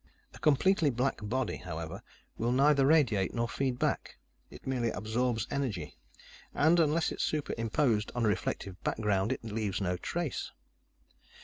A 0.33 0.39
completely 0.39 0.89
black 0.89 1.19
body, 1.21 1.57
however, 1.57 2.01
will 2.35 2.51
neither 2.51 2.87
radiate 2.87 3.35
nor 3.35 3.47
feed 3.47 3.77
back. 3.77 4.17
It 4.49 4.65
merely 4.65 4.89
absorbs 4.89 5.45
energy 5.51 5.95
and, 6.55 6.79
unless 6.79 7.11
it's 7.11 7.21
super 7.23 7.53
imposed 7.55 8.11
on 8.15 8.25
a 8.25 8.27
reflective 8.27 8.83
background, 8.83 9.31
it 9.31 9.43
leaves 9.43 9.79
no 9.79 9.97
trace. 9.97 10.49